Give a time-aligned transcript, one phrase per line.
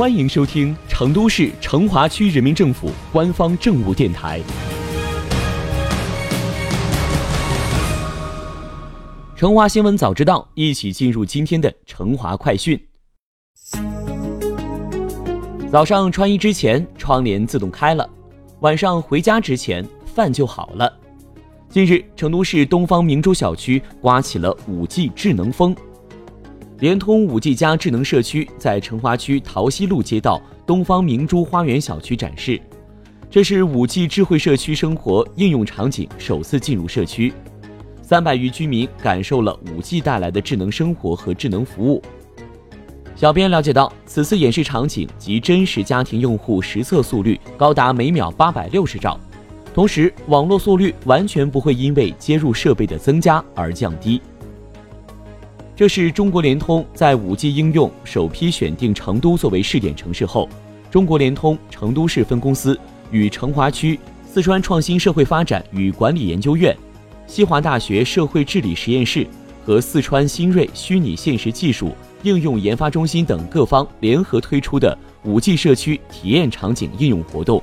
[0.00, 4.40] 欢迎收听成都市成华区人民政府官方政务电台。
[9.36, 12.80] 成华新闻早知道，一起进入今天的成华快讯。
[15.70, 18.08] 早上穿衣之前，窗帘自动开了；
[18.60, 20.90] 晚上回家之前，饭就好了。
[21.68, 25.76] 近日，成都市东方明珠小区刮起了五 G 智能风。
[26.80, 32.58] 联通五 G 加智能社区在成华区桃溪路街道东方明珠花园小区展示，
[33.28, 37.34] 这是五 G 智慧社区生活应用场景首次进入社区，
[38.00, 42.02] 三百余居民感受了五 G 带来的智能生活和智能服务。
[43.14, 49.20] 小编了解到，此次演示场景及真实家庭用户实测速率高达每秒八百六十兆，
[49.74, 54.18] 同时网络速率完全不会因为接入设备的增加而降低。
[55.80, 60.46] 这是中国联通在 5G 应用首批选定成都作为试点城市后，
[60.90, 62.78] 中国联通成都市分公司
[63.10, 63.98] 与成华区
[64.30, 66.76] 四川创新社会发展与管理研究院、
[67.26, 69.26] 西华大学社会治理实验室
[69.64, 71.94] 和四川新锐虚拟现实技术
[72.24, 74.94] 应用研发中心等各方联合推出的
[75.24, 77.58] 5G 社区体验场景应用活动。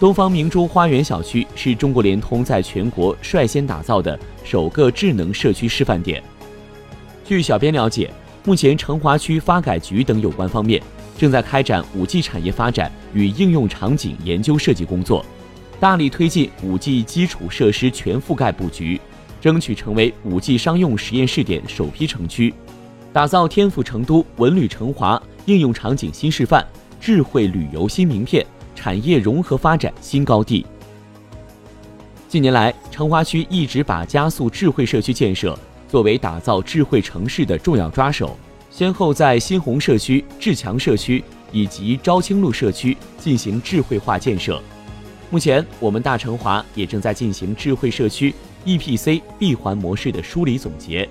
[0.00, 6.20] 东方明珠花园小区是中国联通在全国率先打造的首个智能社区示范点。
[7.30, 8.10] 据小编了解，
[8.44, 10.82] 目前成华区发改局等有关方面
[11.16, 15.24] 正在开展五 G 产业发展与应用场景研究设计工作，
[15.78, 19.00] 大力推进五 G 基础设施全覆盖布局，
[19.40, 22.52] 争取成为五 G 商用实验试点首批城区，
[23.12, 26.66] 打造天府成都、文旅成华应用场景新示范、
[27.00, 28.44] 智慧旅游新名片、
[28.74, 30.66] 产业融合发展新高地。
[32.26, 35.56] 近年来，成华区一直把加速智慧社区建设。
[35.90, 38.36] 作为打造智慧城市的重要抓手，
[38.70, 44.62] 先后在新鸿社区、志强社区以及昭清路社区进行智慧化建设。
[45.30, 48.32] 目前，我们大成华也正在进行智慧社区
[48.64, 51.08] EPC 闭环模式的梳理总结。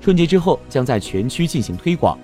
[0.00, 2.18] 春节之后，将在全区进行推广。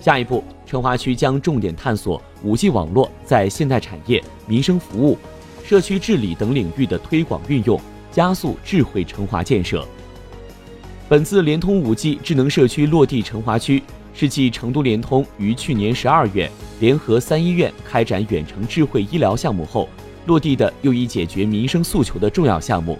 [0.00, 5.18] 下一步，成华区将重点探索 5G 网络在现代产业、民生服务、
[5.64, 7.80] 社区治理等领域的推广运用，
[8.12, 9.84] 加速智慧成华建设。
[11.06, 13.82] 本次联通五 G 智能社区落地成华区，
[14.14, 16.50] 是继成都联通于去年十二月
[16.80, 19.86] 联合三医院开展远程智慧医疗项目后
[20.24, 22.98] 落地的又一解决民生诉求的重要项目。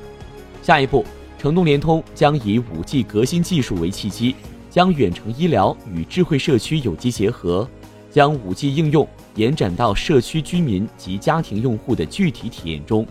[0.63, 1.03] 下一步，
[1.39, 4.37] 成都联通将以五 G 革新技术为契机，
[4.69, 7.67] 将远程医疗与智慧社区有机结合，
[8.11, 13.07] 将五 G 应用延展到社区居民及家庭用户的具体体验中。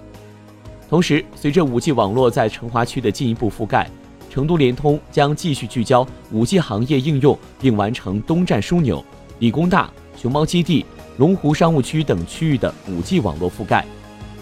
[0.87, 3.89] 同时，随着五 G 网络在成华区的进一步覆盖。
[4.33, 9.05] 成都联通将继续聚焦五 G 行业应用，并完成东站枢纽、
[9.37, 10.83] 理工大、熊猫基地、
[11.17, 13.85] 龙湖商务区等区域的五 G 网络覆盖，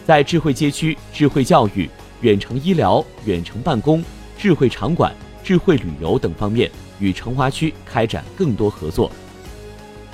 [0.08, 1.90] 在智慧街区、智慧教育、
[2.22, 4.02] 远程医疗、远程办公、
[4.38, 5.14] 智慧场馆、
[5.44, 9.12] 智慧旅游等方面与成华区开展更多合作。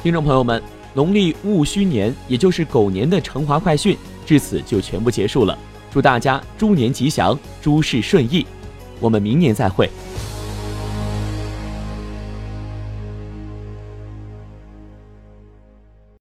[0.01, 0.59] 听众朋友们，
[0.95, 3.95] 农历戊戌年，也就是狗年的成华快讯
[4.25, 5.55] 至此就全部结束了。
[5.91, 8.43] 祝大家猪年吉祥，诸事顺意。
[8.99, 9.89] 我们明年再会。